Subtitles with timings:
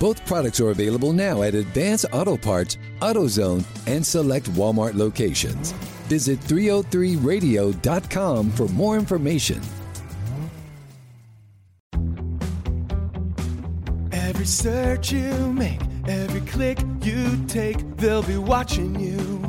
[0.00, 5.72] Both products are available now at Advance Auto Parts, AutoZone, and select Walmart locations.
[6.08, 9.60] Visit 303radio.com for more information.
[14.12, 19.42] Every search you make, every click you take, they'll be watching you.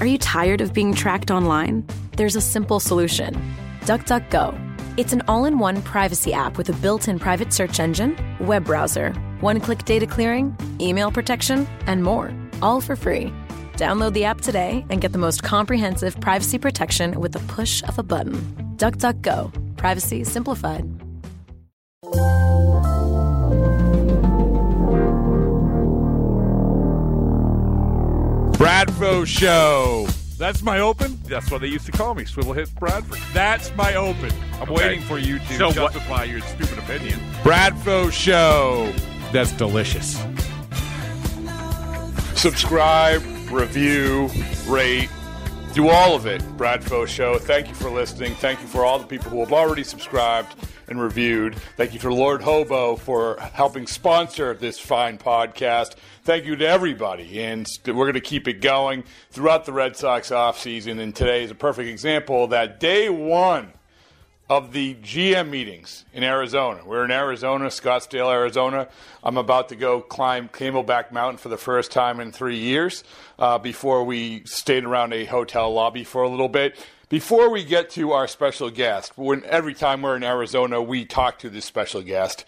[0.00, 1.86] Are you tired of being tracked online?
[2.16, 3.34] There's a simple solution
[3.82, 4.60] DuckDuckGo.
[4.96, 8.64] It's an all in one privacy app with a built in private search engine, web
[8.64, 9.12] browser,
[9.44, 13.30] one click data clearing, email protection, and more, all for free.
[13.74, 17.98] Download the app today and get the most comprehensive privacy protection with the push of
[17.98, 18.36] a button.
[18.78, 19.76] DuckDuckGo.
[19.76, 20.84] Privacy simplified.
[28.52, 30.06] Bradfo Show.
[30.38, 31.18] That's my open.
[31.24, 33.18] That's what they used to call me, Swivel Hits Bradford.
[33.32, 34.30] That's my open.
[34.54, 34.74] I'm Okay.
[34.74, 37.20] waiting for you to So what- justify your stupid opinion.
[37.42, 38.92] Bradfo Show.
[39.34, 40.16] That's delicious.
[42.36, 44.30] subscribe, review,
[44.68, 45.08] rate,
[45.72, 46.40] do all of it.
[46.56, 47.40] Bradfo Show.
[47.40, 48.36] Thank you for listening.
[48.36, 50.54] Thank you for all the people who have already subscribed
[50.86, 51.56] and reviewed.
[51.76, 55.96] Thank you to Lord Hobo for helping sponsor this fine podcast.
[56.22, 57.42] Thank you to everybody.
[57.42, 61.00] And we're going to keep it going throughout the Red Sox offseason.
[61.00, 63.72] And today is a perfect example that day one
[64.48, 66.82] of the GM meetings in Arizona.
[66.84, 68.88] We're in Arizona, Scottsdale, Arizona.
[69.22, 73.04] I'm about to go climb Camelback Mountain for the first time in three years
[73.38, 76.76] uh, before we stayed around a hotel lobby for a little bit.
[77.08, 81.38] Before we get to our special guest, when every time we're in Arizona, we talk
[81.40, 82.44] to this special guest.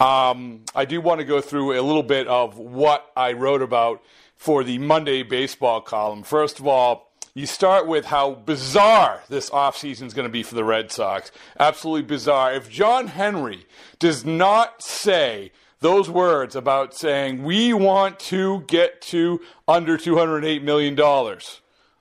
[0.00, 4.02] Um, I do want to go through a little bit of what I wrote about
[4.36, 6.22] for the Monday baseball column.
[6.22, 7.07] First of all,
[7.38, 11.30] you start with how bizarre this offseason is going to be for the Red Sox.
[11.60, 12.52] Absolutely bizarre.
[12.52, 13.64] If John Henry
[14.00, 20.98] does not say those words about saying, we want to get to under $208 million,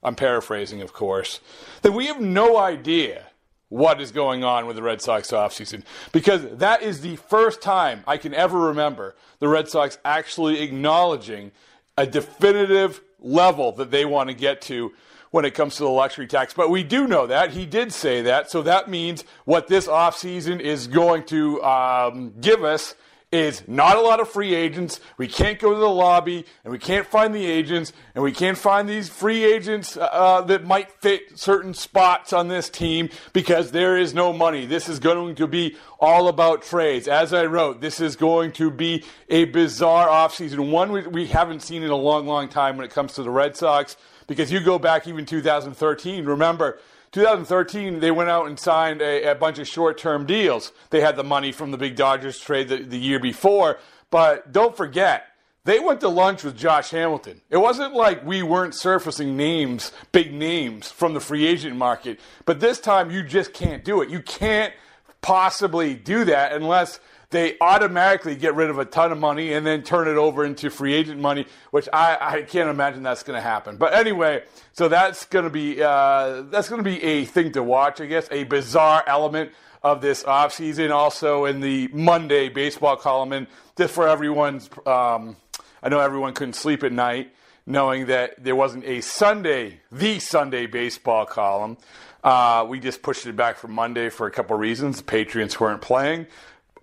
[0.01, 1.39] I'm paraphrasing, of course,
[1.83, 3.27] then we have no idea
[3.69, 5.83] what is going on with the Red Sox offseason
[6.13, 11.51] because that is the first time I can ever remember the Red Sox actually acknowledging
[11.95, 14.93] a definitive level that they want to get to
[15.31, 16.53] when it comes to the luxury tax.
[16.53, 17.51] But we do know that.
[17.51, 18.49] He did say that.
[18.49, 22.95] So that means what this offseason is going to um, give us
[23.29, 25.01] is not a lot of free agents.
[25.17, 28.57] We can't go to the lobby and we can't find the agents and we can't
[28.57, 33.97] find these free agents uh, that might fit certain spots on this team because there
[33.97, 34.65] is no money.
[34.65, 37.09] This is going to be all about trades.
[37.09, 41.61] As I wrote, this is going to be a bizarre offseason, one we, we haven't
[41.61, 44.59] seen in a long, long time when it comes to the Red Sox because you
[44.59, 46.25] go back even 2013.
[46.25, 46.79] Remember,
[47.13, 50.71] 2013, they went out and signed a, a bunch of short term deals.
[50.89, 53.79] They had the money from the big Dodgers trade the, the year before.
[54.09, 55.27] But don't forget,
[55.63, 57.41] they went to lunch with Josh Hamilton.
[57.49, 62.19] It wasn't like we weren't surfacing names, big names from the free agent market.
[62.45, 64.09] But this time, you just can't do it.
[64.09, 64.73] You can't
[65.21, 66.99] possibly do that unless
[67.29, 70.69] they automatically get rid of a ton of money and then turn it over into
[70.69, 73.75] free agent money, which I, I can't imagine that's going to happen.
[73.75, 77.63] But anyway, so that's going to be uh, that's going to be a thing to
[77.63, 79.51] watch, I guess, a bizarre element
[79.83, 80.91] of this offseason.
[80.91, 83.47] Also in the Monday baseball column, and
[83.77, 85.35] just for everyone's, um,
[85.83, 87.33] I know everyone couldn't sleep at night
[87.69, 91.77] knowing that there wasn't a Sunday, the Sunday baseball column.
[92.23, 94.97] Uh, we just pushed it back for Monday for a couple reasons.
[94.97, 96.27] The Patriots weren't playing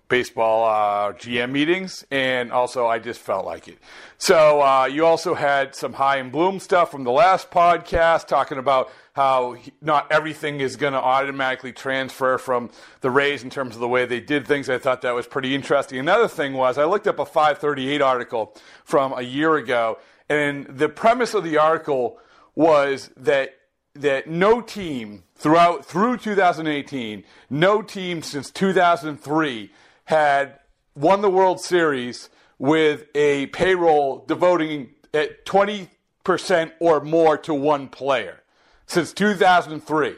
[0.07, 3.77] baseball uh, GM meetings, and also I just felt like it.
[4.17, 8.91] So uh, you also had some Chaim Bloom stuff from the last podcast talking about
[9.13, 12.69] how not everything is going to automatically transfer from
[13.01, 14.69] the Rays in terms of the way they did things.
[14.69, 15.99] I thought that was pretty interesting.
[15.99, 19.97] Another thing was I looked up a 538 article from a year ago,
[20.29, 22.19] and the premise of the article
[22.55, 23.55] was that
[23.95, 29.71] that no team throughout through 2018, no team since 2003
[30.05, 30.59] had
[30.95, 35.89] won the World Series with a payroll devoting at 20%
[36.79, 38.41] or more to one player
[38.87, 40.15] since 2003.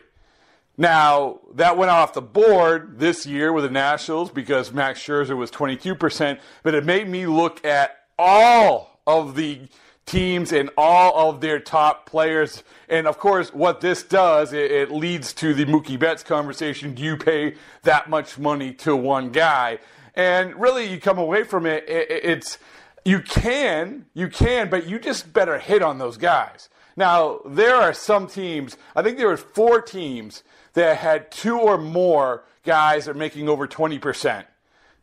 [0.79, 5.49] Now, that went off the board this year with the Nationals because Max Scherzer was
[5.49, 9.61] 22%, but it made me look at all of the
[10.07, 12.63] teams and all of their top players.
[12.89, 16.95] And of course, what this does, it, it, leads to the Mookie Betts conversation.
[16.95, 19.77] Do you pay that much money to one guy?
[20.15, 22.57] And really, you come away from it, it it's
[23.05, 26.69] you can, you can, but you just better hit on those guys.
[26.95, 30.43] Now, there are some teams, I think there were four teams
[30.73, 34.45] that had two or more guys that are making over 20%.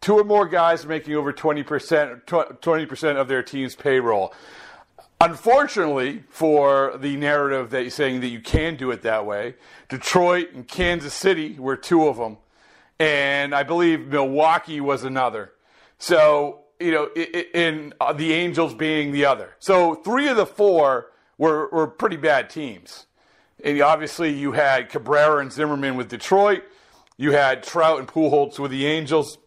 [0.01, 4.35] Two or more guys making over 20%, 20% of their team's payroll.
[5.25, 9.55] Unfortunately, for the narrative that you're saying that you can do it that way,
[9.89, 12.37] Detroit and Kansas City were two of them,
[12.99, 15.53] and I believe Milwaukee was another.
[15.97, 19.55] So, you know, in uh, the Angels being the other.
[19.61, 21.07] So, three of the four
[21.39, 23.07] were, were pretty bad teams.
[23.65, 26.65] And obviously, you had Cabrera and Zimmermann with Detroit.
[27.17, 29.39] You had Trout and Pujols with the Angels.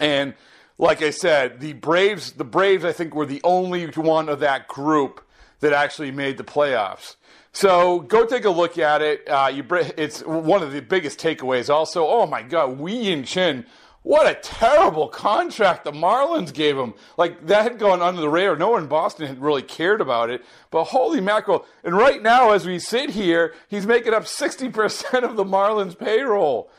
[0.00, 0.32] And
[0.78, 4.68] like I said, the Braves, the Braves, I think, were the only one of that
[4.68, 5.24] group
[5.60, 7.16] that actually made the playoffs.
[7.52, 9.28] So go take a look at it.
[9.28, 9.64] Uh, you,
[9.96, 11.72] it's one of the biggest takeaways.
[11.72, 13.64] Also, oh my God, Wei Yin Chen
[14.04, 16.92] what a terrible contract the Marlins gave him.
[17.16, 18.54] Like, that had gone under the radar.
[18.54, 20.44] No one in Boston had really cared about it.
[20.70, 21.64] But holy mackerel.
[21.82, 26.70] And right now, as we sit here, he's making up 60% of the Marlins payroll.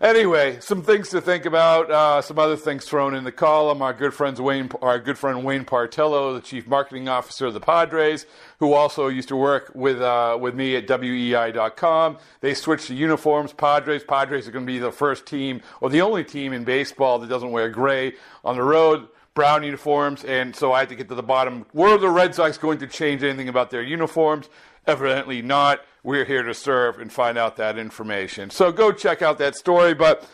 [0.00, 1.90] Anyway, some things to think about.
[1.90, 3.82] Uh, some other things thrown in the column.
[3.82, 7.60] Our good friends Wayne, our good friend Wayne Partello, the chief marketing officer of the
[7.60, 8.24] Padres,
[8.60, 12.16] who also used to work with uh, with me at WEEI.com.
[12.40, 13.52] They switched to uniforms.
[13.52, 14.02] Padres.
[14.02, 17.28] Padres are going to be the first team or the only team in baseball that
[17.28, 21.14] doesn't wear gray on the road brown uniforms, and so I had to get to
[21.14, 21.64] the bottom.
[21.72, 24.48] Were the Red Sox going to change anything about their uniforms?
[24.86, 25.84] Evidently not.
[26.02, 28.50] We're here to serve and find out that information.
[28.50, 29.94] So go check out that story.
[29.94, 30.28] But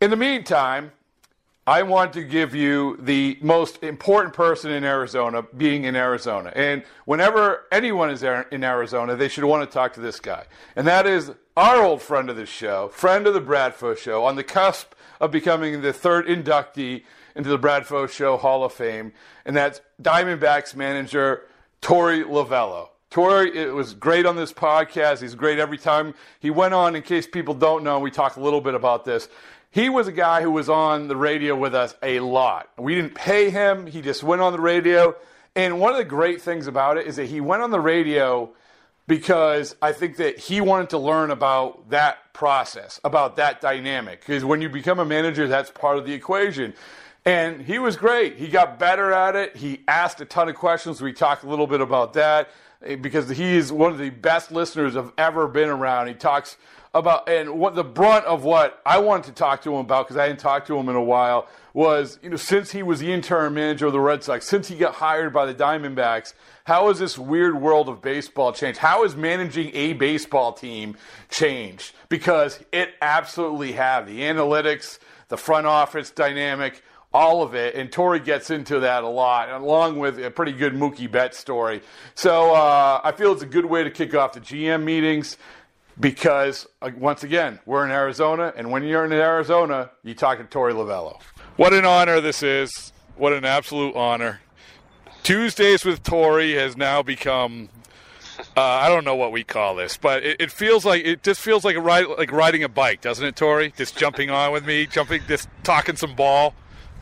[0.00, 0.92] in the meantime,
[1.66, 6.52] I want to give you the most important person in Arizona being in Arizona.
[6.56, 10.46] And whenever anyone is in Arizona, they should want to talk to this guy.
[10.74, 14.36] And that is our old friend of the show, friend of the Bradfo Show, on
[14.36, 17.04] the cusp of becoming the third inductee
[17.36, 19.12] into the Bradfo Show Hall of Fame.
[19.44, 21.42] And that's Diamondbacks manager
[21.82, 22.88] Torey Lovullo.
[23.10, 25.20] Torey it was great on this podcast.
[25.20, 26.94] He's great every time he went on.
[26.94, 29.28] In case people don't know, we talked a little bit about this.
[29.72, 32.70] He was a guy who was on the radio with us a lot.
[32.78, 33.86] We didn't pay him.
[33.86, 35.16] He just went on the radio.
[35.56, 38.50] And one of the great things about it is that he went on the radio
[39.08, 44.20] because I think that he wanted to learn about that process, about that dynamic.
[44.20, 46.74] Because when you become a manager, that's part of the equation.
[47.24, 48.36] And he was great.
[48.36, 49.56] He got better at it.
[49.56, 51.02] He asked a ton of questions.
[51.02, 52.50] We talked a little bit about that.
[52.84, 56.08] Eh, because he is one of the best listeners I've ever been around.
[56.08, 56.56] He talks
[56.92, 60.16] about and what the brunt of what I wanted to talk to him about because
[60.16, 63.12] I hadn't talked to him in a while was you know since he was the
[63.12, 66.34] interim manager of the Red Sox, since he got hired by the Diamondbacks,
[66.64, 68.78] how has this weird world of baseball changed?
[68.78, 70.96] How has managing a baseball team
[71.28, 71.94] changed?
[72.08, 74.98] Because it absolutely have the analytics,
[75.28, 77.74] the front office dynamic all of it.
[77.74, 81.82] And Torey gets into that a lot, along with a pretty good Mookie Betts story.
[82.14, 85.36] So uh, I feel it's a good way to kick off the GM meetings
[85.98, 90.44] because, uh, once again, we're in Arizona, and when you're in Arizona, you talk to
[90.44, 91.20] Torey Lovullo.
[91.56, 92.92] What an honor this is.
[93.16, 94.40] What an absolute honor.
[95.22, 97.68] Tuesdays with Torey has now become
[98.56, 101.40] uh, I don't know what we call this, but it, it, feels like it just
[101.40, 103.74] feels like a ride, like riding a bike, doesn't it, Torey?
[103.76, 106.54] Just jumping on with me, jumping, just talking some ball.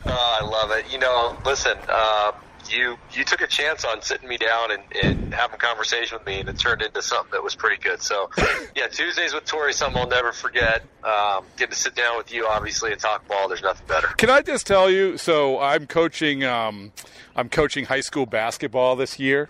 [0.05, 0.91] Oh, I love it.
[0.91, 2.31] You know, listen, uh,
[2.69, 6.25] you you took a chance on sitting me down and, and having a conversation with
[6.25, 8.01] me, and it turned into something that was pretty good.
[8.01, 8.29] So,
[8.75, 10.83] yeah, Tuesdays with Torey, something I'll never forget.
[11.03, 13.47] Um, get to sit down with you, obviously, and talk ball.
[13.47, 14.07] There's nothing better.
[14.07, 15.17] Can I just tell you?
[15.17, 16.43] So, I'm coaching.
[16.43, 16.91] Um,
[17.35, 19.49] I'm coaching high school basketball this year,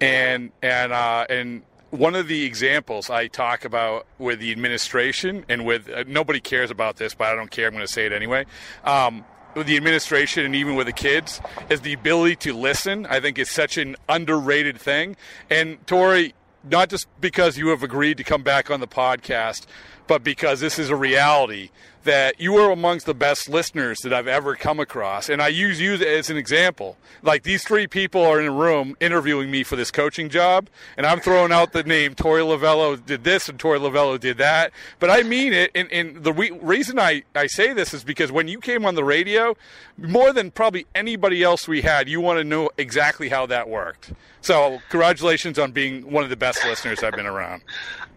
[0.00, 5.64] and and uh, and one of the examples I talk about with the administration and
[5.64, 7.66] with uh, nobody cares about this, but I don't care.
[7.66, 8.46] I'm going to say it anyway.
[8.84, 9.24] Um,
[9.54, 13.06] with the administration and even with the kids is the ability to listen.
[13.06, 15.16] I think is such an underrated thing.
[15.50, 16.32] And Torey,
[16.62, 19.66] not just because you have agreed to come back on the podcast,
[20.06, 21.70] but because this is a reality
[22.04, 25.28] that you are amongst the best listeners that I've ever come across.
[25.28, 26.96] And I use you as an example.
[27.22, 31.06] Like these three people are in a room interviewing me for this coaching job, and
[31.06, 34.72] I'm throwing out the name Torey Lovullo did this and Torey Lovullo did that.
[34.98, 35.70] But I mean it.
[35.74, 38.94] And, and the re- reason I, I say this is because when you came on
[38.94, 39.56] the radio,
[39.98, 44.12] more than probably anybody else we had, you want to know exactly how that worked.
[44.40, 47.62] So, congratulations on being one of the best listeners I've been around.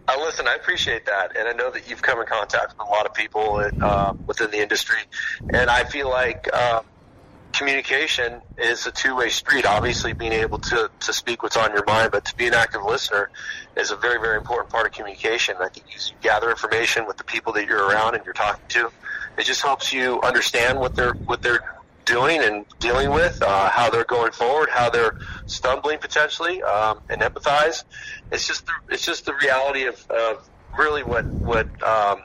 [0.09, 2.89] Uh, listen, I appreciate that, and I know that you've come in contact with a
[2.89, 4.99] lot of people in, uh, within the industry,
[5.53, 6.81] and I feel like uh,
[7.53, 9.65] communication is a two-way street.
[9.65, 12.83] Obviously, being able to to speak what's on your mind, but to be an active
[12.83, 13.29] listener
[13.75, 15.55] is a very, very important part of communication.
[15.59, 18.91] I think you gather information with the people that you're around and you're talking to.
[19.37, 23.89] It just helps you understand what they're what they're doing and dealing with, uh, how
[23.89, 27.83] they're going forward, how they're stumbling potentially, um, and empathize.
[28.31, 32.23] It's just the, it's just the reality of, of really what what um,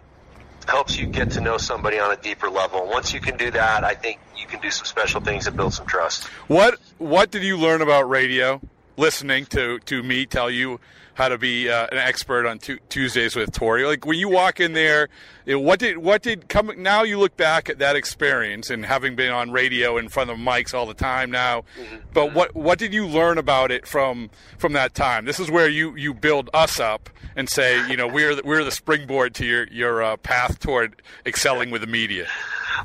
[0.65, 2.87] helps you get to know somebody on a deeper level.
[2.87, 5.75] Once you can do that, I think you can do some special things and build
[5.75, 6.25] some trust.
[6.49, 8.61] What what did you learn about radio?
[8.97, 10.81] Listening to to me tell you
[11.15, 13.87] how to be uh, an expert on t- Tuesdays with Torey.
[13.87, 15.09] Like when you walk in there,
[15.45, 16.71] you know, what did what did come?
[16.79, 20.39] Now you look back at that experience and having been on radio in front of
[20.39, 21.65] mics all the time now.
[21.79, 21.97] Mm-hmm.
[22.13, 25.25] But what what did you learn about it from from that time?
[25.25, 28.65] This is where you you build us up and say, you know, we're the, we're
[28.65, 32.27] the springboard to your your uh, path toward excelling with the media.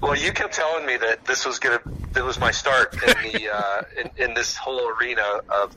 [0.01, 1.79] Well, you kept telling me that this was gonna
[2.11, 5.75] that was my start in the uh, in, in this whole arena of.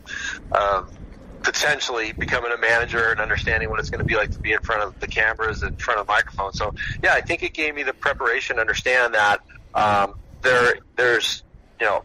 [0.52, 0.90] of
[1.42, 4.60] potentially becoming a manager and understanding what it's going to be like to be in
[4.60, 6.58] front of the cameras and in front of microphones.
[6.58, 9.40] So yeah, I think it gave me the preparation to understand that
[9.74, 11.42] um, there there's
[11.78, 12.04] you know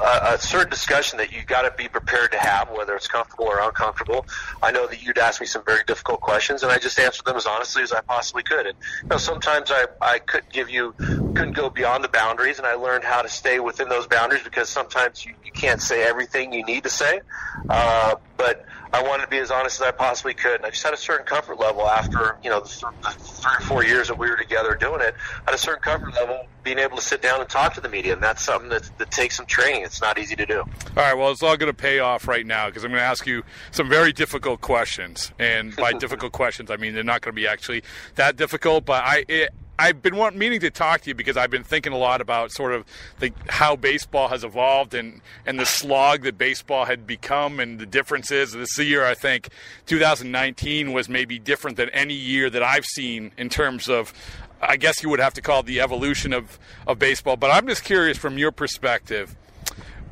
[0.00, 3.46] a, a certain discussion that you got to be prepared to have, whether it's comfortable
[3.46, 4.26] or uncomfortable.
[4.62, 7.36] I know that you'd ask me some very difficult questions, and I just answered them
[7.36, 8.66] as honestly as I possibly could.
[8.66, 12.66] And you know, sometimes I I couldn't give you couldn't go beyond the boundaries, and
[12.66, 16.52] I learned how to stay within those boundaries because sometimes you, you can't say everything
[16.52, 17.20] you need to say.
[17.68, 20.56] Uh, but I wanted to be as honest as I possibly could.
[20.56, 23.52] And I just had a certain comfort level after, you know, the, th- the three
[23.52, 25.14] or four years that we were together doing it.
[25.46, 27.88] I had a certain comfort level being able to sit down and talk to the
[27.90, 28.14] media.
[28.14, 29.82] And that's something that, that takes some training.
[29.82, 30.60] It's not easy to do.
[30.60, 30.66] All
[30.96, 31.14] right.
[31.14, 33.42] Well, it's all going to pay off right now because I'm going to ask you
[33.72, 35.32] some very difficult questions.
[35.38, 37.82] And by difficult questions, I mean they're not going to be actually
[38.14, 38.86] that difficult.
[38.86, 41.94] But I, it, I've been want, meaning to talk to you because I've been thinking
[41.94, 42.84] a lot about sort of
[43.18, 47.86] the, how baseball has evolved and, and the slog that baseball had become and the
[47.86, 48.52] differences.
[48.52, 49.48] This year, I think
[49.86, 54.12] 2019 was maybe different than any year that I've seen in terms of,
[54.60, 57.38] I guess you would have to call it the evolution of, of baseball.
[57.38, 59.34] But I'm just curious from your perspective,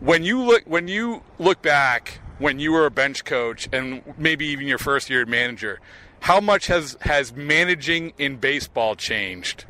[0.01, 4.47] when you look when you look back when you were a bench coach and maybe
[4.47, 5.81] even your first year manager
[6.21, 9.65] how much has has managing in baseball changed?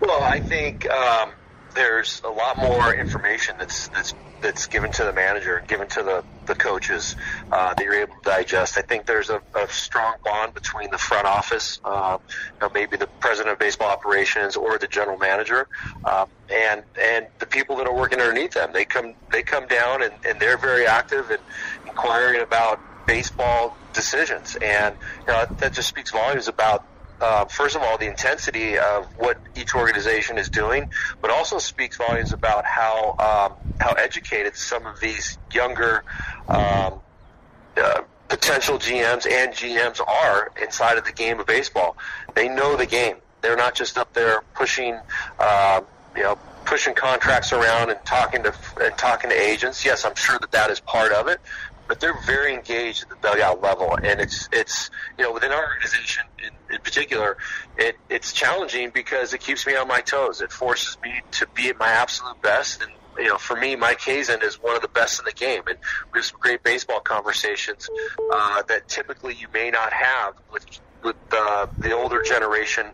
[0.00, 1.30] Well, I think um,
[1.74, 6.24] there's a lot more information that's that's that's given to the manager, given to the
[6.46, 7.16] the coaches
[7.52, 8.76] uh, that you're able to digest.
[8.76, 12.96] I think there's a, a strong bond between the front office, uh, you know, maybe
[12.96, 15.68] the president of baseball operations or the general manager,
[16.04, 18.72] uh, and and the people that are working underneath them.
[18.72, 21.40] They come they come down and, and they're very active and
[21.86, 26.86] inquiring about baseball decisions, and you know, that just speaks volumes about
[27.22, 31.96] uh, first of all, the intensity of what each organization is doing, but also speaks
[31.96, 36.02] volumes about how um, how educated some of these younger
[36.48, 37.00] um,
[37.76, 41.96] uh, potential GMs and GMs are inside of the game of baseball.
[42.34, 43.16] They know the game.
[43.40, 44.98] They're not just up there pushing,
[45.38, 45.82] uh,
[46.16, 49.84] you know, pushing contracts around and talking to and talking to agents.
[49.84, 51.40] Yes, I'm sure that that is part of it,
[51.92, 55.62] but they're very engaged at the dugout level, and it's it's you know within our
[55.62, 57.36] organization in, in particular,
[57.76, 60.40] it it's challenging because it keeps me on my toes.
[60.40, 64.00] It forces me to be at my absolute best, and you know for me, Mike
[64.00, 65.76] Hazen is one of the best in the game, and
[66.14, 67.90] we have some great baseball conversations
[68.32, 70.64] uh, that typically you may not have with
[71.04, 72.86] with uh, the older generation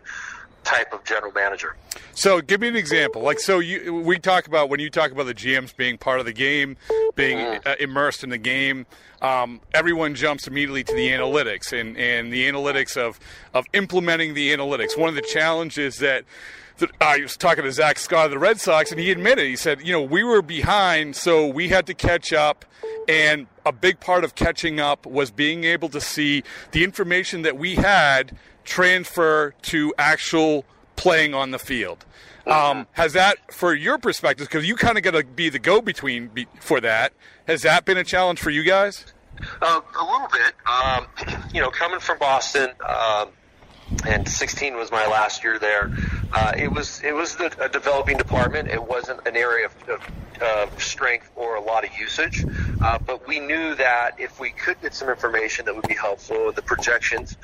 [0.63, 1.75] type of general manager.
[2.13, 3.21] So, give me an example.
[3.21, 6.25] Like, so you we talk about when you talk about the GMs being part of
[6.25, 6.77] the game,
[7.15, 7.67] being mm-hmm.
[7.67, 8.85] uh, immersed in the game.
[9.21, 13.19] Um, everyone jumps immediately to the analytics and, and the analytics of
[13.53, 14.97] of implementing the analytics.
[14.97, 16.23] One of the challenges that
[17.01, 19.85] I was talking to Zack Scott of the Red Sox, and he admitted, he said,
[19.85, 22.65] you know, we were behind, so we had to catch up.
[23.09, 27.57] And a big part of catching up was being able to see the information that
[27.57, 30.63] we had transfer to actual
[30.95, 32.05] playing on the field.
[32.45, 36.45] Um, has that, for your perspective, because you kind of got to be the go-between
[36.59, 37.13] for that,
[37.47, 39.05] has that been a challenge for you guys?
[39.59, 40.53] Uh, a little bit.
[40.67, 41.07] Um,
[41.53, 43.29] you know, coming from Boston, um,
[44.05, 45.91] and 16 was my last year there.
[46.31, 48.69] Uh, it was it was the, a developing department.
[48.69, 50.01] It wasn't an area of,
[50.41, 52.45] of, strength or a lot of usage,
[52.81, 56.51] uh, but we knew that if we could get some information that would be helpful,
[56.53, 57.35] the projections.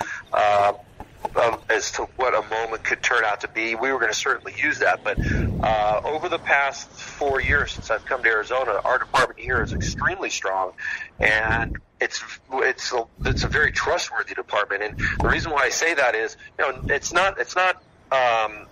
[1.36, 3.75] Um, as to what a moment could turn out to be.
[3.75, 5.17] We were going to certainly use that, but
[5.63, 9.74] uh, over the past four years since I've come to Arizona, our department here is
[9.74, 10.74] extremely strong,
[11.20, 14.84] and it's it's a, it's a very trustworthy department.
[14.84, 18.67] And the reason why I say that is, you know, it's not it's not um,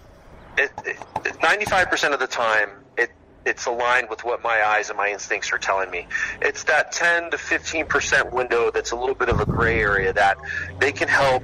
[0.58, 0.98] it, it,
[1.42, 3.12] 95% of the time it
[3.46, 6.08] it's aligned with what my eyes and my instincts are telling me.
[6.42, 10.38] It's that 10 to 15% window that's a little bit of a gray area that
[10.80, 11.44] they can help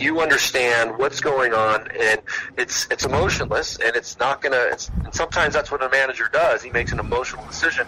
[0.00, 2.20] you understand what's going on and
[2.56, 6.62] it's it's emotionless and it's not gonna it's, and sometimes that's what a manager does
[6.62, 7.86] he makes an emotional decision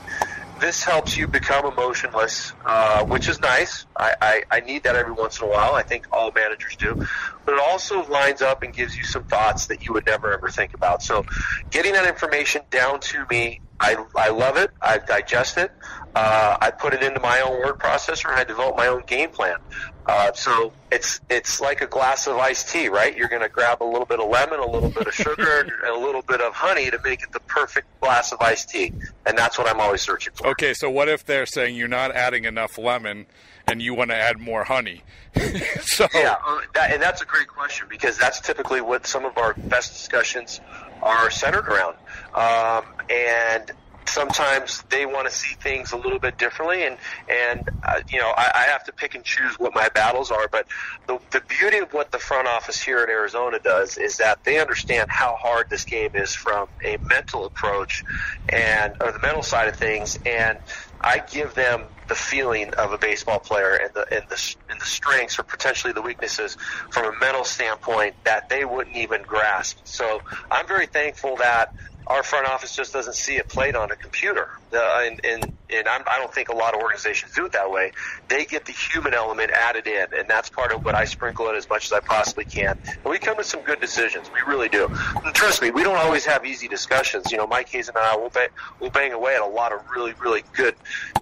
[0.63, 3.85] this helps you become emotionless, uh, which is nice.
[3.97, 5.75] I, I, I need that every once in a while.
[5.75, 7.05] I think all managers do.
[7.45, 10.49] But it also lines up and gives you some thoughts that you would never ever
[10.51, 11.03] think about.
[11.03, 11.27] So
[11.71, 14.71] getting that information down to me, I, I love it.
[14.81, 15.73] I digest it.
[16.15, 19.31] Uh, I put it into my own word processor and I develop my own game
[19.31, 19.57] plan.
[20.05, 23.17] Uh, so it's it's like a glass of iced tea, right?
[23.17, 25.71] You're going to grab a little bit of lemon, a little bit of sugar, and
[25.85, 28.93] a little bit of honey to make it the perfect glass of iced tea,
[29.27, 30.49] and that's what I'm always searching for.
[30.49, 33.27] Okay, so what if they're saying you're not adding enough lemon,
[33.69, 35.05] and you want to add more honey?
[35.83, 39.39] so yeah, uh, that, and that's a great question because that's typically what some of
[39.39, 40.61] our best discussions
[41.01, 41.97] are centered around,
[42.35, 43.71] um, and
[44.13, 46.97] sometimes they want to see things a little bit differently and
[47.29, 50.49] and uh, you know I, I have to pick and choose what my battles are
[50.49, 50.67] but
[51.07, 54.61] the, the beauty of what the front office here in Arizona does is that they
[54.61, 58.05] understand how hard this game is from a mental approach
[58.49, 60.59] and or the mental side of things and
[61.01, 64.85] I give them the feeling of a baseball player and the and the and the
[64.85, 66.57] strengths or potentially the weaknesses
[66.91, 69.79] from a mental standpoint that they wouldn't even grasp.
[69.85, 71.75] So I'm very thankful that
[72.07, 74.51] our front office just doesn't see it played on a computer.
[74.73, 77.71] Uh, and and, and I'm, I don't think a lot of organizations do it that
[77.71, 77.93] way.
[78.29, 81.57] They get the human element added in, and that's part of what I sprinkle in
[81.57, 82.79] as much as I possibly can.
[82.87, 84.31] And we come to some good decisions.
[84.33, 84.89] We really do.
[85.25, 87.31] And trust me, we don't always have easy discussions.
[87.31, 88.49] You know, Mike Hazen and I will bang,
[88.81, 90.75] we'll bang away at a lot of really, really good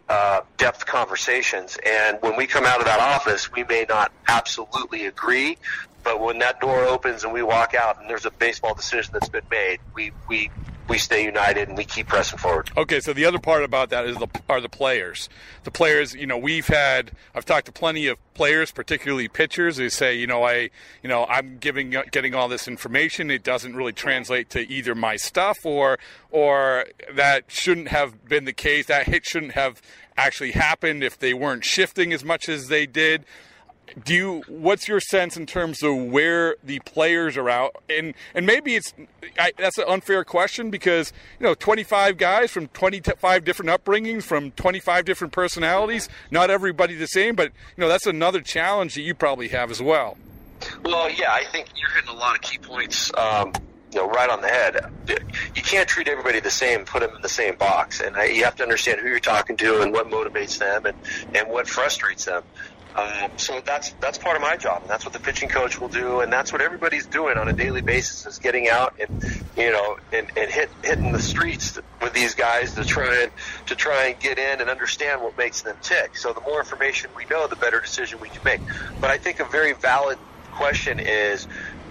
[0.09, 1.79] uh, depth conversations.
[1.85, 5.59] And when we come out of that office, we may not absolutely agree,
[6.03, 9.29] but when that door opens and we walk out and there's a baseball decision that's
[9.29, 10.51] been made, we we
[10.91, 12.71] we stay united and we keep pressing forward.
[12.77, 15.29] Okay, so the other part about that is the are the players.
[15.63, 19.89] The players, you know, we've had I've talked to plenty of players, particularly pitchers, who
[19.89, 20.71] say, you know, I,
[21.03, 23.31] you know, I'm giving getting all this information.
[23.31, 25.99] It doesn't really translate to either my stuff or
[26.31, 28.87] or that shouldn't have been the case.
[28.87, 29.81] That hit shouldn't have
[30.17, 33.25] actually happened if they weren't shifting as much as they did
[34.05, 38.47] do you what's your sense in terms of where the players are out and and
[38.47, 38.95] maybe it's
[39.39, 44.53] I, that's an unfair question because you know 25 guys from 25 different upbringings from
[44.53, 49.15] 25 different personalities not everybody the same but you know that's another challenge that you
[49.15, 50.17] probably have as well
[50.85, 53.53] well yeah i think you're hitting a lot of key points um,
[53.93, 54.93] you know, right on the head.
[55.09, 58.55] You can't treat everybody the same, put them in the same box, and you have
[58.57, 60.97] to understand who you're talking to and what motivates them and
[61.35, 62.45] and what frustrates them.
[62.97, 65.89] Um, so that's that's part of my job, and that's what the pitching coach will
[65.89, 69.09] do, and that's what everybody's doing on a daily basis is getting out and
[69.57, 73.33] you know and, and hit hitting the streets with these guys to try and
[73.67, 76.17] to try and get in and understand what makes them tick.
[76.17, 78.61] So the more information we know, the better decision we can make.
[79.01, 80.19] But I think a very valid
[80.51, 81.47] question is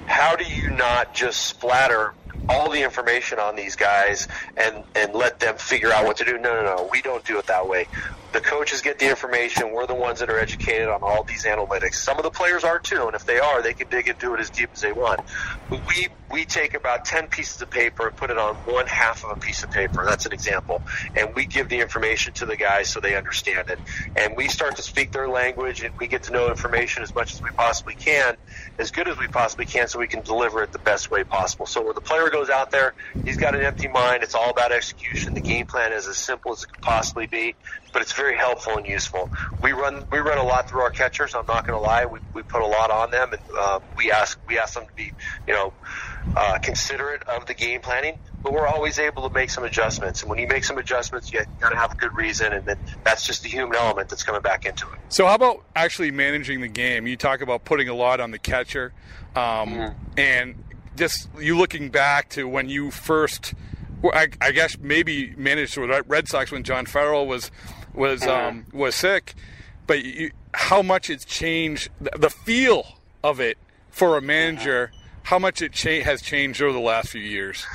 [0.06, 2.14] how do you not just splatter
[2.50, 6.38] all the information on these guys and and let them figure out what to do.
[6.38, 6.90] No, no, no.
[6.92, 7.88] We don't do it that way.
[8.32, 9.72] The coaches get the information.
[9.72, 11.96] We're the ones that are educated on all these analytics.
[11.96, 14.40] Some of the players are too, and if they are, they can dig into it
[14.40, 15.22] as deep as they want.
[15.70, 19.24] But we we take about ten pieces of paper and put it on one half
[19.24, 20.06] of a piece of paper.
[20.06, 20.84] That's an example,
[21.16, 23.80] and we give the information to the guys so they understand it.
[24.16, 27.34] And we start to speak their language, and we get to know information as much
[27.34, 28.38] as we possibly can,
[28.78, 31.66] as good as we possibly can, so we can deliver it the best way possible.
[31.66, 32.94] So when the player goes out there,
[33.26, 34.22] he's got an empty mind.
[34.22, 35.34] It's all about execution.
[35.34, 37.56] The game plan is as simple as it could possibly be,
[37.90, 39.30] but it's very helpful and useful.
[39.62, 41.36] We run we run a lot through our catchers.
[41.36, 42.06] I'm not going to lie.
[42.06, 44.94] We, we put a lot on them, and uh, we ask we ask them to
[44.94, 45.12] be
[45.48, 45.74] you know
[46.36, 48.20] uh, considerate of the game planning.
[48.42, 51.42] But we're always able to make some adjustments, and when you make some adjustments, you
[51.60, 54.42] got to have a good reason, and then that's just the human element that's coming
[54.42, 55.00] back into it.
[55.10, 57.06] So, how about actually managing the game?
[57.06, 58.94] You talk about putting a lot on the catcher,
[59.36, 59.94] um, mm-hmm.
[60.18, 60.64] and
[60.96, 63.54] just you looking back to when you first,
[64.04, 67.52] I, I, guess maybe managed the Red Sox when John Farrell was
[67.94, 68.48] was mm-hmm.
[68.48, 69.34] um, was sick,
[69.88, 72.86] but you, how much it's changed the feel
[73.24, 73.58] of it
[73.90, 74.92] for a manager,
[75.24, 77.66] how much it cha- has changed over the last few years.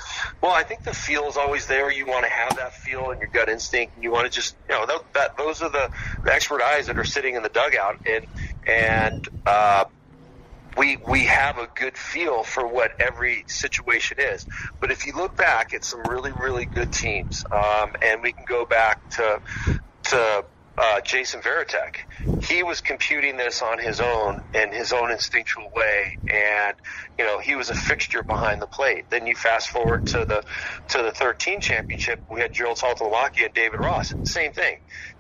[0.41, 1.91] Well, I think the feel is always there.
[1.93, 4.57] You want to have that feel and your gut instinct, and you want to just,
[4.69, 5.91] you know, that, that those are the,
[6.25, 8.27] the expert eyes that are sitting in the dugout, and
[8.67, 9.85] and uh,
[10.77, 14.47] we we have a good feel for what every situation is.
[14.81, 18.45] But if you look back at some really really good teams, um, and we can
[18.47, 19.41] go back to
[20.15, 21.97] uh, Jason Varitek.
[22.49, 26.77] He was computing this on his own in his own instinctual way, and
[27.19, 29.07] you know he was a fixture behind the plate.
[29.11, 30.43] Then you fast forward to the
[30.91, 32.21] to the 13 championship.
[32.31, 34.15] We had Jarrod Saltalamacchia and David Ross.
[34.25, 34.77] Same thing.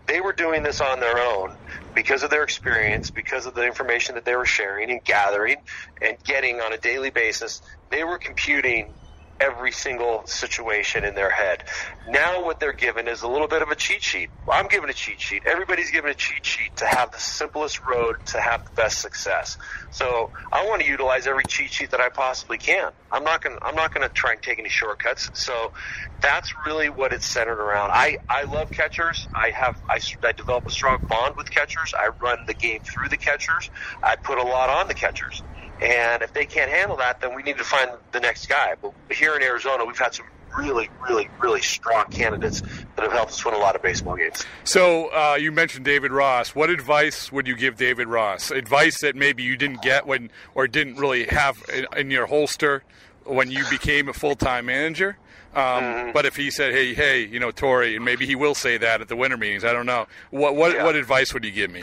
[0.09, 1.51] They were doing this on their own
[1.95, 5.57] because of their experience, because of the information that they were sharing and gathering
[6.03, 7.63] and getting on a daily basis.
[7.91, 8.95] They were computing
[9.41, 11.65] every single situation in their head.
[12.09, 14.31] Now what they're given is a little bit of a cheat sheet.
[14.51, 15.43] I'm given a cheat sheet.
[15.47, 19.57] Everybody's given a cheat sheet to have the simplest road to have the best success.
[19.91, 22.93] So I want to utilize every cheat sheet that I possibly can.
[23.11, 25.31] I'm not going I'm not going to try and take any shortcuts.
[25.35, 25.73] So
[26.21, 27.91] that's really what it's centered around.
[27.93, 29.27] I I love catchers.
[29.35, 31.95] I have I, I develop a strong bond with catchers.
[31.97, 33.71] I run the game through the catchers.
[34.03, 35.43] I put a lot on the catchers.
[35.81, 38.75] And if they can't handle that, then we need to find the next guy.
[38.81, 40.27] But here in Arizona, we've had some
[40.59, 44.45] really, really, really strong candidates that have helped us win a lot of baseball games.
[44.65, 46.55] So uh, you mentioned David Ross.
[46.55, 48.51] What advice would you give David Ross?
[48.51, 52.85] Advice that maybe you didn't get when, or didn't really have in, in your holster
[53.25, 55.17] when you became a full-time manager?
[55.55, 56.13] Um, mm-hmm.
[56.13, 59.01] But if he said, "Hey, hey, you know, Torey," and maybe he will say that
[59.01, 59.65] at the winter meetings.
[59.65, 60.07] I don't know.
[60.31, 60.85] What what yeah.
[60.85, 61.83] what advice would you give me?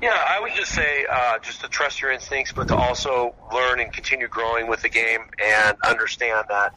[0.00, 3.80] Yeah, I would just say uh, just to trust your instincts, but to also learn
[3.80, 6.74] and continue growing with the game and understand that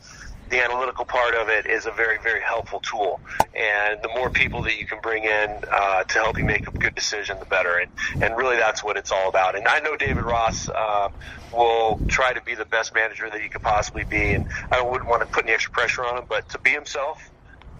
[0.49, 3.19] the analytical part of it is a very, very helpful tool.
[3.55, 6.71] And the more people that you can bring in uh, to help you make a
[6.71, 7.77] good decision, the better.
[7.77, 9.55] And, and really, that's what it's all about.
[9.55, 11.09] And I know David Ross uh,
[11.53, 14.33] will try to be the best manager that he could possibly be.
[14.33, 17.21] And I wouldn't want to put any extra pressure on him, but to be himself,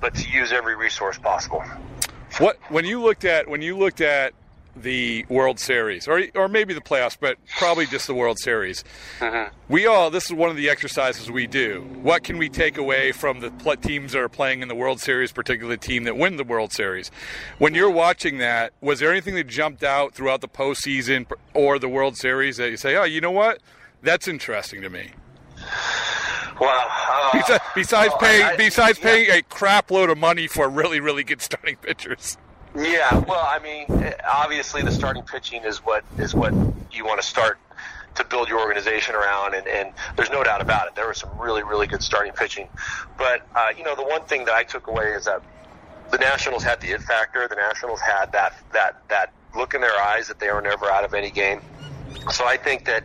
[0.02, 1.64] but to use every resource possible.
[2.40, 4.34] What when you looked at when you looked at
[4.76, 8.84] the World Series, or or maybe the playoffs, but probably just the World Series.
[9.20, 9.54] Mm-hmm.
[9.70, 11.82] We all this is one of the exercises we do.
[12.02, 15.00] What can we take away from the pl- teams that are playing in the World
[15.00, 17.10] Series, particularly the team that win the World Series?
[17.58, 21.90] When you're watching that, was there anything that jumped out throughout the postseason or the
[21.90, 23.62] World Series that you say, oh, you know what,
[24.02, 25.12] that's interesting to me?
[26.60, 29.04] Well, uh, besides, besides paying I, besides yeah.
[29.04, 32.38] paying a crap load of money for really really good starting pitchers.
[32.76, 33.86] Yeah, well, I mean,
[34.28, 36.54] obviously the starting pitching is what is what
[36.92, 37.58] you want to start
[38.16, 40.96] to build your organization around, and, and there's no doubt about it.
[40.96, 42.68] There was some really, really good starting pitching,
[43.18, 45.42] but uh, you know, the one thing that I took away is that
[46.12, 47.48] the Nationals had the it factor.
[47.48, 51.06] The Nationals had that that that look in their eyes that they were never out
[51.06, 51.62] of any game.
[52.32, 53.04] So I think that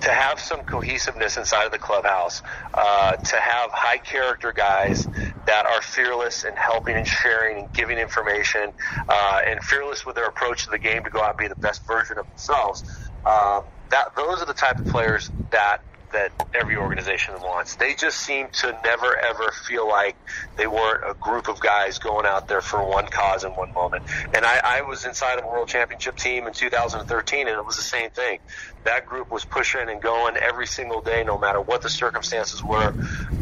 [0.00, 2.42] to have some cohesiveness inside of the clubhouse,
[2.74, 5.08] uh, to have high character guys
[5.46, 8.72] that are fearless in helping and sharing and giving information,
[9.08, 11.56] uh, and fearless with their approach to the game to go out and be the
[11.56, 12.82] best version of themselves.
[13.24, 15.78] Uh, that those are the type of players that
[16.16, 17.76] that every organization wants.
[17.76, 20.16] They just seem to never ever feel like
[20.56, 24.02] they weren't a group of guys going out there for one cause in one moment.
[24.34, 27.76] And I, I was inside of a world championship team in 2013, and it was
[27.76, 28.38] the same thing.
[28.84, 32.94] That group was pushing and going every single day, no matter what the circumstances were.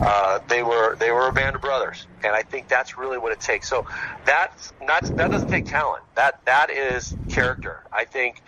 [0.05, 3.33] Uh, they were they were a band of brothers, and I think that's really what
[3.33, 3.69] it takes.
[3.71, 3.85] So
[4.27, 6.03] that's not that doesn't take talent.
[6.17, 7.77] That that is character.
[7.93, 8.43] I think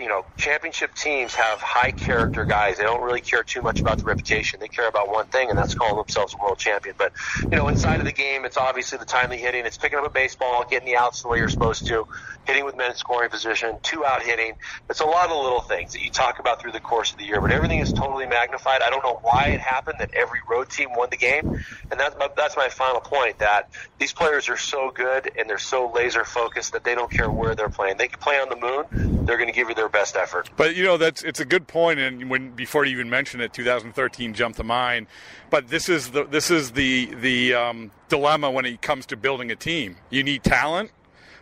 [0.00, 2.78] you know, championship teams have high character guys.
[2.78, 4.60] They don't really care too much about the reputation.
[4.60, 6.94] They care about one thing, and that's calling themselves a world champion.
[6.98, 7.12] But,
[7.50, 9.64] you know, inside of the game, it's obviously the timely hitting.
[9.66, 12.06] It's picking up a baseball, getting the outs the way you're supposed to,
[12.44, 14.54] hitting with men in scoring position, two out hitting.
[14.88, 17.24] It's a lot of little things that you talk about through the course of the
[17.24, 18.82] year, but everything is totally magnified.
[18.84, 21.44] I don't know why it happened that every road team won the game,
[21.90, 23.38] and that's my, that's my final point.
[23.38, 27.30] That these players are so good and they're so laser focused that they don't care
[27.30, 27.96] where they're playing.
[27.96, 28.84] They can play on the moon.
[29.26, 30.50] They're going to give you their best effort.
[30.56, 33.52] But you know that's it's a good point, and when before you even mentioned it,
[33.52, 35.06] 2013 jumped to mind.
[35.48, 39.50] But this is the this is the the um, dilemma when it comes to building
[39.50, 39.96] a team.
[40.10, 40.90] You need talent,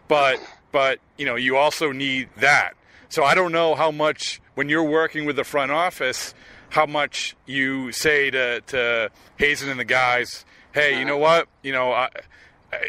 [0.06, 0.38] but
[0.70, 2.74] but you know you also need that.
[3.08, 6.34] So I don't know how much when you're working with the front office,
[6.70, 11.72] how much you say to to Hazen and the guys, hey, you know what, you
[11.72, 11.92] know.
[11.92, 12.10] I,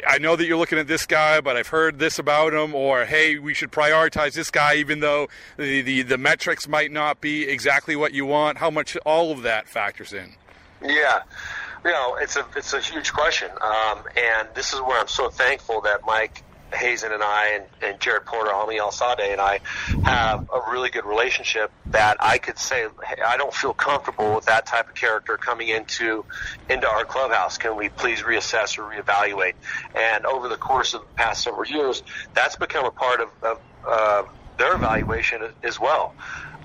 [0.08, 3.06] I know that you're looking at this guy, but I've heard this about him, or
[3.06, 7.48] hey, we should prioritize this guy, even though the, the, the metrics might not be
[7.48, 8.58] exactly what you want.
[8.58, 10.36] How much all of that factors in?
[10.84, 11.22] Yeah,
[11.86, 15.30] you know, it's a it's a huge question, um, and this is where I'm so
[15.30, 19.60] thankful that Mike Hazen and I and, and Jared Porter, Amiel and I
[20.04, 24.46] have a really good relationship that I could say, hey, I don't feel comfortable with
[24.46, 26.26] that type of character coming into
[26.70, 27.58] into our clubhouse.
[27.58, 29.54] Can we please reassess or reevaluate?
[29.96, 32.04] And over the course of the past several years,
[32.34, 34.24] that's become a part of, of uh,
[34.58, 36.16] their evaluation as well.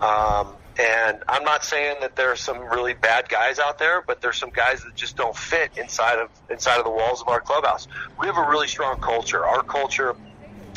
[0.01, 4.21] Um, and I'm not saying that there are some really bad guys out there, but
[4.21, 7.41] there's some guys that just don't fit inside of inside of the walls of our
[7.41, 7.87] clubhouse.
[8.19, 9.45] We have a really strong culture.
[9.45, 10.15] Our culture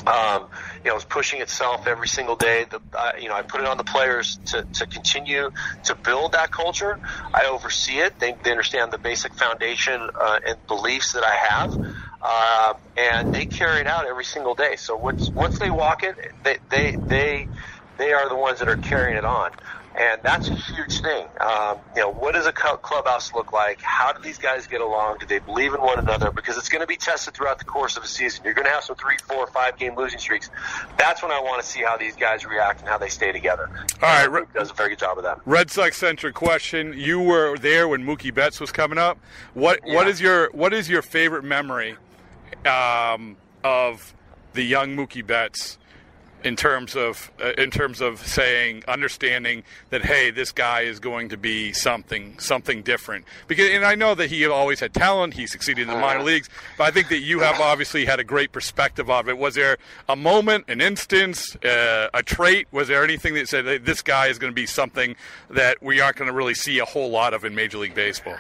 [0.07, 0.47] um,
[0.86, 2.65] you know, is pushing itself every single day.
[2.69, 5.49] The, uh, you know, I put it on the players to, to continue
[5.83, 6.99] to build that culture.
[7.33, 8.19] I oversee it.
[8.19, 11.77] They, they understand the basic foundation uh, and beliefs that I have,
[12.21, 14.75] uh, and they carry it out every single day.
[14.77, 17.47] So once once they walk it, they they they
[17.97, 19.51] they are the ones that are carrying it on
[19.97, 21.25] and that's a huge thing.
[21.41, 23.81] Um, you know, what does a clubhouse look like?
[23.81, 25.17] How do these guys get along?
[25.19, 26.31] Do they believe in one another?
[26.31, 28.43] Because it's going to be tested throughout the course of a season.
[28.45, 30.49] You're going to have some three, four, five game losing streaks.
[30.97, 33.69] That's when I want to see how these guys react and how they stay together.
[34.01, 35.39] All right, does a very good job of that.
[35.45, 39.17] Red Sox centric question: You were there when Mookie Betts was coming up.
[39.53, 39.95] What yeah.
[39.95, 41.95] what is your what is your favorite memory
[42.65, 44.13] um, of
[44.53, 45.79] the young Mookie Betts?
[46.43, 51.30] In terms of uh, in terms of saying understanding that hey this guy is going
[51.30, 53.26] to be something something different.
[53.47, 55.34] Because and I know that he always had talent.
[55.34, 56.50] He succeeded in the minor leagues.
[56.78, 59.38] But I think that you have obviously had a great perspective of it.
[59.38, 62.67] Was there a moment an instance uh, a trait?
[62.71, 65.15] Was there anything that said hey, this guy is going to be something
[65.50, 68.38] that we aren't going to really see a whole lot of in Major League Baseball?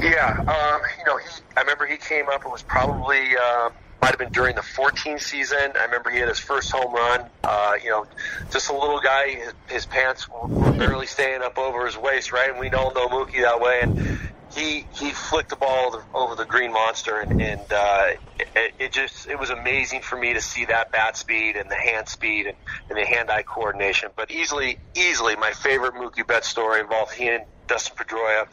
[0.00, 3.72] Yeah um, you know he, I remember he came up it was probably um,
[4.04, 5.72] might have been during the 14 season.
[5.80, 7.24] I remember he had his first home run.
[7.42, 8.06] Uh, you know,
[8.50, 9.30] just a little guy.
[9.30, 12.50] His, his pants were barely staying up over his waist, right?
[12.50, 13.80] And we all know Mookie that way.
[13.80, 14.18] And
[14.54, 18.08] he he flicked the ball over the, green monster, and, and uh,
[18.54, 21.74] it, it just it was amazing for me to see that bat speed and the
[21.74, 22.56] hand speed and,
[22.90, 24.10] and the hand-eye coordination.
[24.14, 28.48] But easily, easily, my favorite Mookie Betts story involved he and Dustin Pedroia.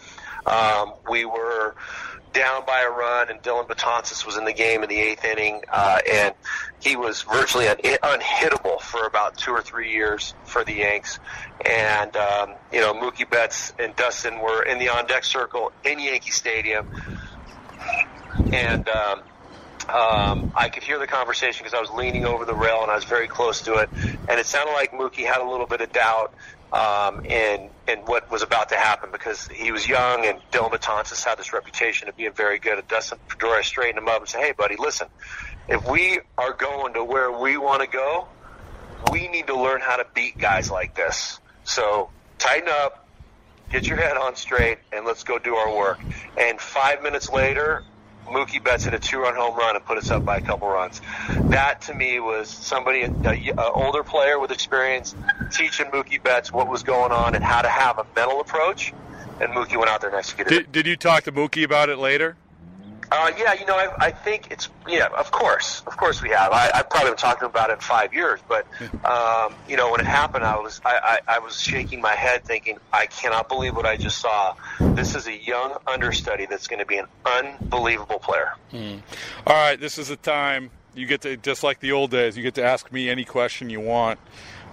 [0.45, 1.75] Um, we were
[2.33, 5.61] down by a run, and Dellin Betances was in the game in the eighth inning,
[5.71, 6.33] uh, and
[6.81, 11.19] he was virtually un- unhittable for about two or three years for the Yanks.
[11.65, 16.31] And um, you know, Mookie Betts and Dustin were in the on-deck circle in Yankee
[16.31, 16.85] Stadium,
[18.51, 19.19] and um,
[19.89, 22.95] um, I could hear the conversation because I was leaning over the rail and I
[22.95, 23.89] was very close to it,
[24.29, 26.33] and it sounded like Mookie had a little bit of doubt
[26.71, 31.23] um, in in what was about to happen because he was young and Dellin Betances
[31.23, 32.79] had this reputation of being very good.
[32.79, 35.07] And Dustin Pedroia straightened him up and said, "Hey, buddy, listen,
[35.67, 38.29] if we are going to where we want to go,
[39.11, 41.39] we need to learn how to beat guys like this.
[41.63, 43.09] So tighten up,
[43.69, 45.99] get your head on straight, and let's go do our work."
[46.37, 47.83] And five minutes later,
[48.27, 51.01] Mookie Betts hit a two-run home run and put us up by a couple runs.
[51.49, 55.15] That to me was somebody, an older player with experience,
[55.51, 58.93] teaching Mookie Betts what was going on and how to have a mental approach.
[59.41, 60.49] And Mookie went out there and executed.
[60.49, 62.37] Did, did you talk to Mookie about it later?
[63.11, 66.53] Uh, yeah, you know, I, I think it's yeah, of course, of course we have.
[66.53, 68.65] I, I probably been talking about it in five years, but
[69.03, 72.45] um, you know, when it happened, I was I, I, I was shaking my head,
[72.45, 74.55] thinking, I cannot believe what I just saw.
[74.79, 78.53] This is a young understudy that's going to be an unbelievable player.
[78.71, 78.97] Hmm.
[79.45, 82.37] All right, this is the time you get to just like the old days.
[82.37, 84.19] You get to ask me any question you want.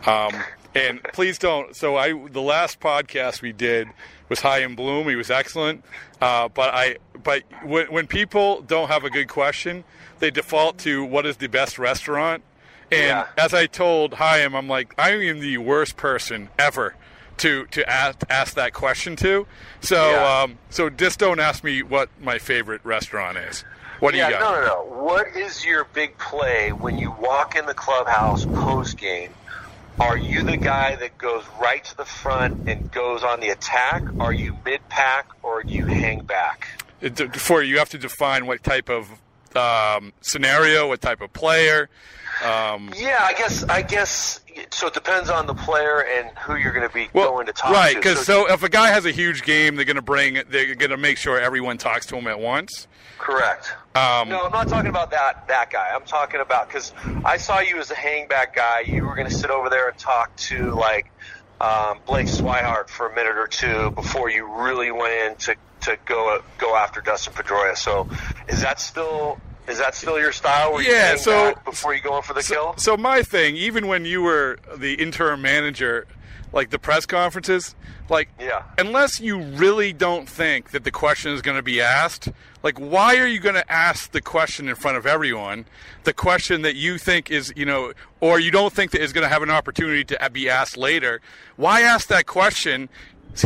[0.07, 0.33] Um,
[0.75, 1.75] and please don't.
[1.75, 3.89] So I, the last podcast we did
[4.29, 5.09] was Chaim Bloom.
[5.09, 5.85] He was excellent.
[6.21, 9.85] Uh, but I, but when, when people don't have a good question,
[10.19, 12.43] they default to what is the best restaurant.
[12.91, 13.27] And yeah.
[13.37, 16.95] as I told Chaim, I'm like, I am the worst person ever
[17.39, 19.47] to to ask ask that question to.
[19.81, 20.43] So yeah.
[20.43, 23.65] um, so just don't ask me what my favorite restaurant is.
[24.01, 24.41] What do yeah, you got?
[24.41, 25.05] No, no, no.
[25.05, 29.33] What is your big play when you walk in the clubhouse post game
[30.01, 34.05] are you the guy that goes right to the front and goes on the attack?
[34.21, 36.69] Are you mid pack or do you hang back?
[37.35, 39.09] For you have to define what type of
[39.57, 41.89] um, scenario, what type of player.
[42.45, 44.87] Um, yeah, I guess I guess so.
[44.87, 47.73] It depends on the player and who you're going to be well, going to talk
[47.73, 47.95] right, to.
[47.95, 50.35] Right, because so, so if a guy has a huge game, they're going to bring,
[50.49, 52.87] they're going to make sure everyone talks to him at once.
[53.19, 53.73] Correct.
[53.97, 55.91] Um, no, I'm not talking about that that guy.
[55.93, 56.93] I'm talking about because
[57.25, 58.85] I saw you as a hangback guy.
[58.87, 61.11] You were going to sit over there and talk to like
[61.61, 65.35] um, Blake Swihart for a minute or two before you really went in
[65.89, 67.77] to go uh, go after Dustin Pedroia.
[67.77, 68.09] So,
[68.49, 70.73] is that still is that still your style?
[70.73, 71.17] Where yeah.
[71.17, 72.75] so before you go in for the so, kill.
[72.79, 76.07] So my thing, even when you were the interim manager,
[76.53, 77.75] like the press conferences,
[78.09, 78.63] like Yeah.
[78.79, 82.31] unless you really don't think that the question is going to be asked,
[82.63, 85.67] like why are you going to ask the question in front of everyone?
[86.05, 89.25] The question that you think is, you know, or you don't think that is going
[89.25, 91.21] to have an opportunity to be asked later.
[91.57, 92.89] Why ask that question?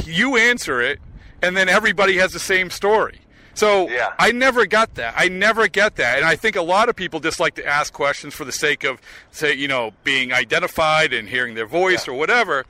[0.04, 1.00] You answer it,
[1.42, 3.20] and then everybody has the same story.
[3.54, 4.12] So Yeah.
[4.18, 5.14] I never got that.
[5.16, 6.16] I never get that.
[6.18, 8.84] And I think a lot of people just like to ask questions for the sake
[8.84, 8.98] of,
[9.30, 12.64] say, you know, being identified and hearing their voice or whatever.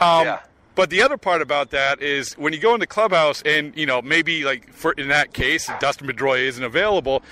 [0.00, 0.38] Um, Yeah.
[0.74, 3.86] But the other part about that is when you go in the clubhouse and, you
[3.86, 7.22] know, maybe like for in that case, Dustin Pedroia isn't available.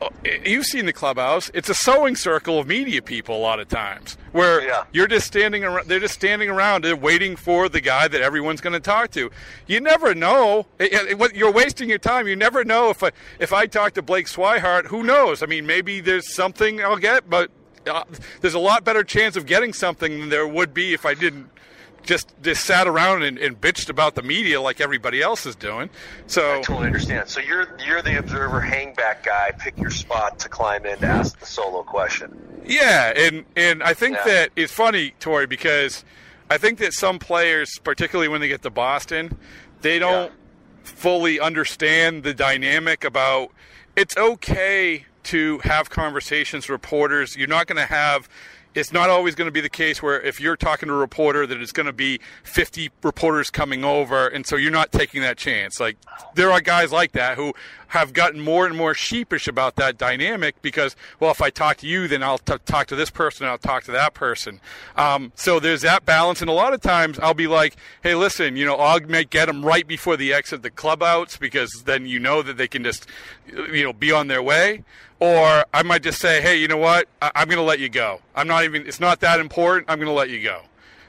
[0.00, 0.08] Uh,
[0.44, 1.50] You've seen the clubhouse.
[1.54, 4.84] It's a sewing circle of media people a lot of times, where Yeah.
[4.92, 5.88] you're just standing around.
[5.88, 9.30] They're just standing around and waiting for the guy that everyone's going to talk to.
[9.66, 10.66] You never know.
[10.78, 12.26] It- it- what- You're wasting your time.
[12.28, 14.86] You never know if I, if I talk to Blake Swihart.
[14.86, 15.42] Who knows?
[15.42, 17.50] I mean, maybe there's something I'll get, but
[17.86, 18.04] uh,
[18.40, 21.48] there's a lot better chance of getting something than there would be if I didn't
[22.02, 25.90] just just sat around and, and bitched about the media like everybody else is doing.
[26.26, 27.28] So I totally understand.
[27.28, 29.52] So you're you're the observer, hang back guy.
[29.58, 32.62] Pick your spot to climb in to ask the solo question.
[32.64, 34.24] Yeah, and and I think Yeah.
[34.24, 36.04] that it's funny, Torey, because
[36.50, 39.36] I think that some players, particularly when they get to Boston,
[39.82, 40.32] they don't
[40.82, 43.50] fully understand the dynamic about
[43.96, 47.36] it's okay to have conversations with reporters.
[47.36, 48.28] You're not going to have
[48.74, 51.46] it's not always going to be the case where if you're talking to a reporter
[51.46, 55.36] that it's going to be 50 reporters coming over and so you're not taking that
[55.36, 55.80] chance.
[55.80, 55.96] Like
[56.34, 57.52] there are guys like that who
[57.90, 61.88] have gotten more and more sheepish about that dynamic because well if i talk to
[61.88, 64.60] you then i'll t- talk to this person i'll talk to that person.
[64.96, 68.56] Um, so there's that balance and a lot of times i'll be like hey listen
[68.56, 72.20] you know i'll make, get them right before the exit the clubouts because then you
[72.20, 73.06] know that they can just
[73.48, 74.84] you know be on their way
[75.20, 77.08] or I might just say, hey, you know what?
[77.22, 78.20] I- I'm going to let you go.
[78.34, 78.86] I'm not even.
[78.86, 79.90] It's not that important.
[79.90, 80.62] I'm going to let you go.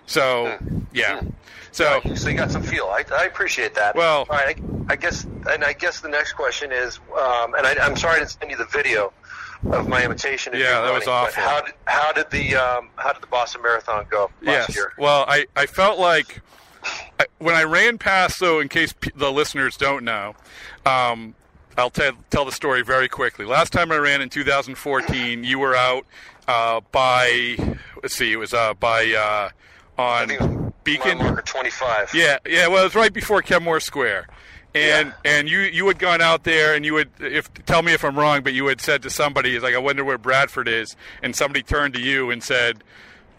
[0.06, 0.58] So
[0.94, 1.22] yeah.
[1.72, 2.86] So So you got some feel.
[2.86, 3.96] I, I appreciate that.
[3.96, 4.58] Well- all right.
[4.90, 8.16] I, I guess, and I guess the next question is, um, and I, I'm sorry
[8.16, 9.14] I didn't send you the video
[9.72, 10.54] of my imitation.
[10.54, 11.42] Yeah, that was awful.
[11.42, 14.76] How did how did the um, how did the Boston Marathon go last yes.
[14.76, 14.92] year?
[14.98, 16.42] Well, I I felt like
[17.20, 18.38] I, when I ran past.
[18.38, 20.36] So in case p- the listeners don't know.
[20.86, 21.36] Um,
[21.82, 23.44] I'll tell tell the story very quickly.
[23.44, 26.06] Last time I ran in 2014, you were out
[26.48, 27.58] uh, by
[28.02, 29.50] let's see, it was uh, by uh,
[29.98, 31.18] I think it on Beacon.
[31.18, 32.12] marker 25.
[32.14, 32.68] Yeah, yeah.
[32.68, 34.28] Well, it was right before Kenmore Square,
[34.76, 38.06] and and you you had gone out there and you would if tell me if
[38.06, 41.36] I'm wrong, but you had said to somebody like I wonder where Bradford is, and
[41.36, 42.84] somebody turned to you and said,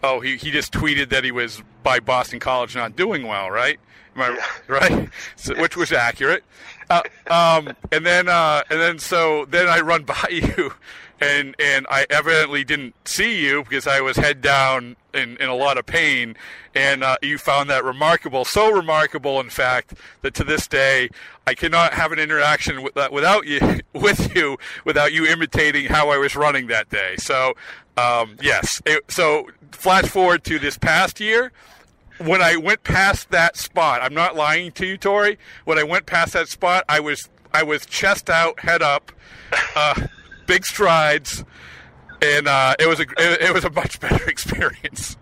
[0.03, 3.79] oh he he just tweeted that he was by Boston College not doing well, right?
[4.15, 5.09] Am I right?
[5.35, 6.43] So, which was accurate.
[6.89, 10.73] Uh, um, and then uh, and then so then I run by you.
[11.21, 15.55] And and I evidently didn't see you because I was head down in, in a
[15.55, 16.35] lot of pain,
[16.75, 18.43] and uh, you found that remarkable.
[18.43, 21.09] So remarkable, in fact, that to this day
[21.47, 26.09] I cannot have an interaction with that without you with you without you imitating how
[26.09, 27.15] I was running that day.
[27.17, 27.53] So
[27.95, 31.51] um, yes, it, so flash forward to this past year
[32.19, 35.37] when I went past that spot, I'm not lying to you, Torey.
[35.65, 39.11] When I went past that spot, I was I was chest out, head up,
[39.75, 40.07] uh,
[40.47, 41.43] big strides,
[42.21, 45.17] and uh, it was a it, it was a much better experience.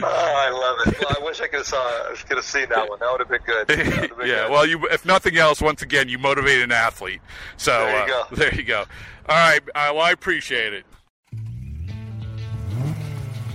[0.00, 0.98] Oh, I love it.
[1.00, 2.98] Well, I wish I could have saw, could have seen that one.
[2.98, 3.66] That would have been good.
[3.68, 3.86] Been
[4.26, 4.44] yeah.
[4.46, 4.50] good.
[4.50, 7.20] Well, you if nothing else, once again, you motivate an athlete.
[7.56, 8.36] So There you uh, go.
[8.36, 8.84] there you go.
[9.28, 9.60] All right.
[9.74, 10.84] Uh, well, I appreciate it.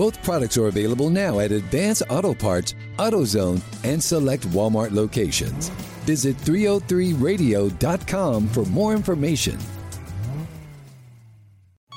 [0.00, 5.68] Both products are available now at Advance Auto Parts, AutoZone, and select Walmart locations.
[6.08, 9.58] Visit 303radio.com for more information.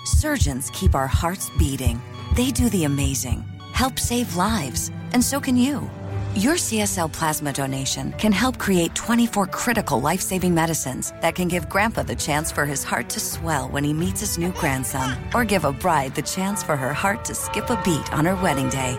[0.04, 2.02] Surgeons keep our hearts beating.
[2.36, 5.90] They do the amazing, help save lives, and so can you.
[6.38, 11.70] Your CSL plasma donation can help create 24 critical life saving medicines that can give
[11.70, 15.46] Grandpa the chance for his heart to swell when he meets his new grandson, or
[15.46, 18.68] give a bride the chance for her heart to skip a beat on her wedding
[18.70, 18.98] day.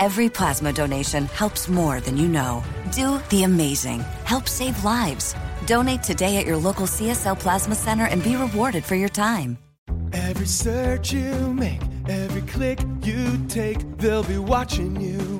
[0.00, 2.64] Every plasma donation helps more than you know.
[2.90, 4.00] Do the amazing.
[4.24, 5.36] Help save lives.
[5.66, 9.56] Donate today at your local CSL Plasma Center and be rewarded for your time.
[10.12, 15.37] Every search you make, every click you take, they'll be watching you.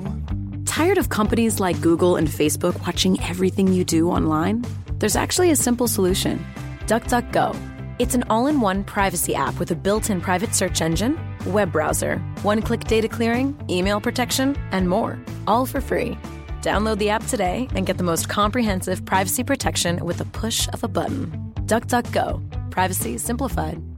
[0.79, 4.63] Tired of companies like Google and Facebook watching everything you do online?
[4.99, 6.39] There's actually a simple solution
[6.85, 7.53] DuckDuckGo.
[7.99, 11.73] It's an all in one privacy app with a built in private search engine, web
[11.73, 16.17] browser, one click data clearing, email protection, and more, all for free.
[16.61, 20.85] Download the app today and get the most comprehensive privacy protection with the push of
[20.85, 21.29] a button.
[21.65, 22.71] DuckDuckGo.
[22.71, 23.88] Privacy simplified.